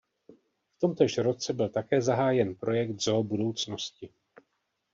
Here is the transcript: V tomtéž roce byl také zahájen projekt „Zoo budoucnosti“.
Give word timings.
V 0.75 0.79
tomtéž 0.79 1.17
roce 1.17 1.53
byl 1.53 1.69
také 1.69 2.01
zahájen 2.01 2.55
projekt 2.55 2.99
„Zoo 3.01 3.23
budoucnosti“. 3.23 4.09